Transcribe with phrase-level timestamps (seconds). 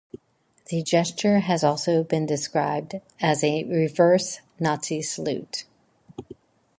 [0.71, 5.65] The gesture has also been described as a reverse Nazi salute.